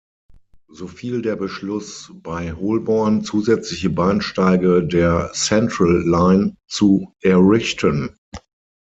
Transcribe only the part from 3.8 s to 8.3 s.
Bahnsteige der Central Line zu errichten.